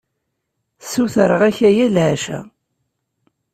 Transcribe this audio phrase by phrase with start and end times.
[0.83, 2.39] Ssutreɣ-ak aya leɛca.